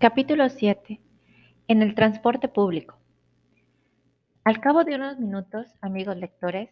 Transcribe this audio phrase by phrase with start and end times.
[0.00, 0.98] Capítulo 7.
[1.68, 2.96] En el transporte público.
[4.44, 6.70] Al cabo de unos minutos, amigos lectores,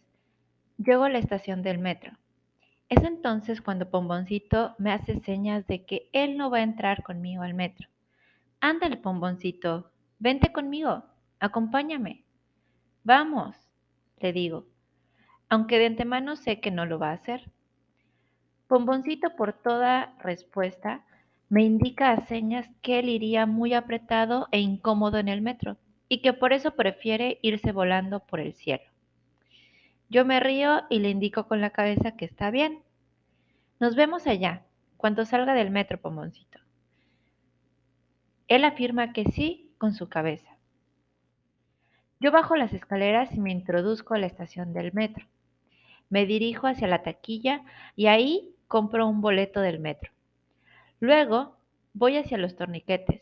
[0.79, 2.13] llego a la estación del metro.
[2.89, 7.43] Es entonces cuando Pomboncito me hace señas de que él no va a entrar conmigo
[7.43, 7.87] al metro.
[8.61, 11.03] Ándale, Pomboncito, vente conmigo,
[11.39, 12.23] acompáñame.
[13.03, 13.55] Vamos,
[14.17, 14.65] le digo,
[15.49, 17.51] aunque de antemano sé que no lo va a hacer.
[18.65, 21.05] Pomboncito por toda respuesta
[21.49, 25.77] me indica a señas que él iría muy apretado e incómodo en el metro
[26.07, 28.83] y que por eso prefiere irse volando por el cielo.
[30.09, 32.83] Yo me río y le indico con la cabeza que está bien.
[33.79, 34.63] Nos vemos allá,
[34.97, 36.59] cuando salga del metro, Pomboncito.
[38.47, 40.57] Él afirma que sí con su cabeza.
[42.19, 45.25] Yo bajo las escaleras y me introduzco a la estación del metro.
[46.09, 47.63] Me dirijo hacia la taquilla
[47.95, 50.11] y ahí compro un boleto del metro.
[50.99, 51.55] Luego
[51.93, 53.21] voy hacia los torniquetes.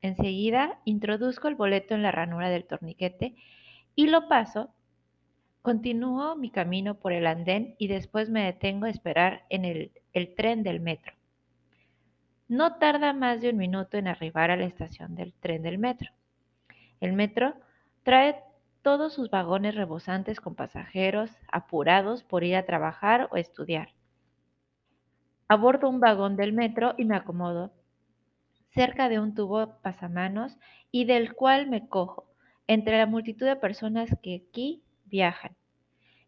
[0.00, 3.34] Enseguida introduzco el boleto en la ranura del torniquete
[3.94, 4.70] y lo paso.
[5.62, 10.62] Continúo mi camino por el andén y después me detengo a esperar en el, tren
[10.62, 11.14] del metro.
[12.46, 16.12] No tarda más de un minuto en arribar a la estación del tren del metro.
[17.00, 17.54] El metro
[18.04, 18.36] trae
[18.82, 23.95] todos sus vagones rebosantes con pasajeros apurados por ir a trabajar o estudiar.
[25.48, 27.72] Abordo un vagón del metro y me acomodo
[28.76, 30.58] cerca de un tubo pasamanos
[30.90, 32.26] y del cual me cojo
[32.66, 35.56] entre la multitud de personas que aquí viajan.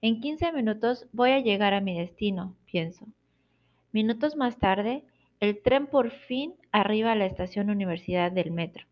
[0.00, 3.06] En 15 minutos voy a llegar a mi destino, pienso.
[3.92, 5.04] Minutos más tarde,
[5.40, 8.86] el tren por fin arriba a la estación Universidad del Metro.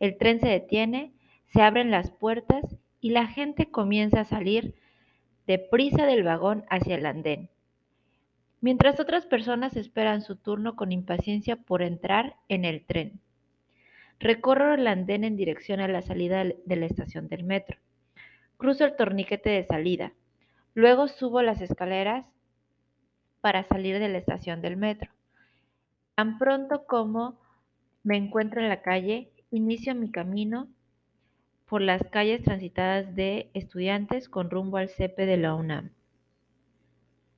[0.00, 1.12] El tren se detiene,
[1.52, 4.74] se abren las puertas y la gente comienza a salir
[5.46, 7.48] deprisa del vagón hacia el andén
[8.60, 13.20] mientras otras personas esperan su turno con impaciencia por entrar en el tren.
[14.18, 17.78] Recorro el andén en dirección a la salida de la estación del metro.
[18.56, 20.12] Cruzo el torniquete de salida.
[20.74, 22.24] Luego subo las escaleras
[23.40, 25.10] para salir de la estación del metro.
[26.14, 27.38] Tan pronto como
[28.02, 30.68] me encuentro en la calle, inicio mi camino
[31.66, 35.90] por las calles transitadas de estudiantes con rumbo al CEPE de la UNAM.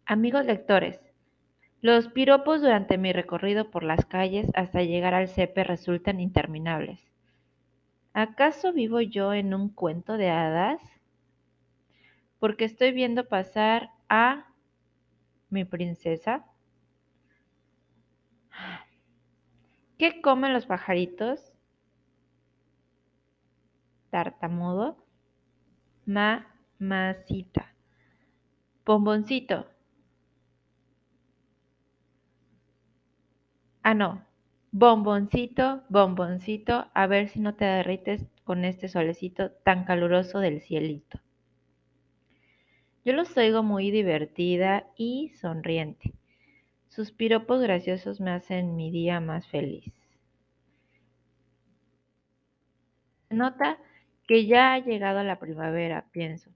[0.04, 1.00] Amigos lectores,
[1.80, 7.00] los piropos durante mi recorrido por las calles hasta llegar al CEPE resultan interminables.
[8.12, 10.80] ¿Acaso vivo yo en un cuento de hadas?
[12.40, 14.46] Porque estoy viendo pasar a
[15.50, 16.44] mi princesa.
[19.98, 21.52] ¿Qué comen los pajaritos?
[24.10, 24.96] Tartamudo.
[26.06, 27.74] Mamacita.
[28.84, 29.77] Bomboncito.
[33.90, 34.22] Ah, no.
[34.70, 41.18] Bomboncito, bomboncito, a ver si no te derrites con este solecito tan caluroso del cielito.
[43.02, 46.12] Yo los oigo muy divertida y sonriente.
[46.88, 49.90] Sus piropos graciosos me hacen mi día más feliz.
[53.30, 53.78] Nota
[54.26, 56.50] que ya ha llegado la primavera, pienso.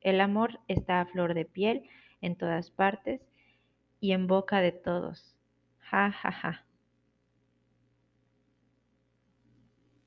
[0.00, 1.84] El amor está a flor de piel
[2.20, 3.20] en todas partes
[4.00, 5.36] y en boca de todos.
[5.78, 6.64] Ja, ja, ja.